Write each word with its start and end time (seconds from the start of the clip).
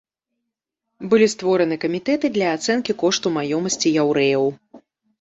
Былі 1.11 1.27
створаны 1.33 1.79
камітэты 1.85 2.33
для 2.39 2.47
ацэнкі 2.57 2.99
кошту 3.05 3.37
маёмасці 3.39 3.97
яўрэяў. 4.07 4.53